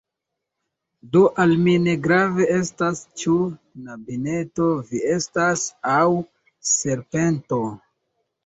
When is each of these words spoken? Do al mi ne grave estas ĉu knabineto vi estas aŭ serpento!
Do 1.15 1.19
al 1.43 1.51
mi 1.65 1.75
ne 1.87 1.93
grave 2.07 2.47
estas 2.55 3.01
ĉu 3.23 3.35
knabineto 3.59 4.71
vi 4.89 5.05
estas 5.19 5.67
aŭ 5.97 6.03
serpento! 6.73 7.63